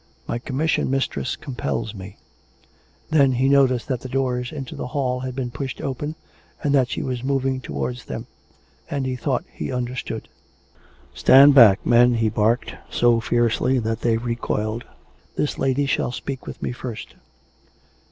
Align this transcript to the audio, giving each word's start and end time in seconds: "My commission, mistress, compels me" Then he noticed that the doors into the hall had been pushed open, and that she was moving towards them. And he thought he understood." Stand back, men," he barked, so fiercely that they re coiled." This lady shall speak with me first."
"My 0.27 0.39
commission, 0.39 0.89
mistress, 0.89 1.35
compels 1.35 1.93
me" 1.93 2.17
Then 3.11 3.33
he 3.33 3.47
noticed 3.47 3.87
that 3.89 4.01
the 4.01 4.09
doors 4.09 4.51
into 4.51 4.75
the 4.75 4.87
hall 4.87 5.19
had 5.19 5.35
been 5.35 5.51
pushed 5.51 5.79
open, 5.79 6.15
and 6.63 6.73
that 6.73 6.89
she 6.89 7.03
was 7.03 7.23
moving 7.23 7.61
towards 7.61 8.05
them. 8.05 8.25
And 8.89 9.05
he 9.05 9.15
thought 9.15 9.45
he 9.53 9.71
understood." 9.71 10.27
Stand 11.13 11.53
back, 11.53 11.85
men," 11.85 12.15
he 12.15 12.29
barked, 12.29 12.73
so 12.89 13.19
fiercely 13.19 13.77
that 13.77 14.01
they 14.01 14.17
re 14.17 14.35
coiled." 14.35 14.85
This 15.37 15.59
lady 15.59 15.85
shall 15.85 16.11
speak 16.11 16.47
with 16.47 16.63
me 16.63 16.71
first." 16.71 17.13